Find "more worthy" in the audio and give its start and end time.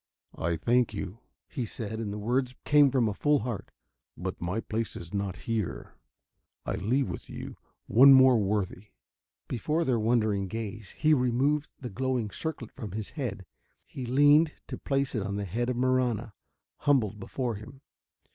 8.11-8.87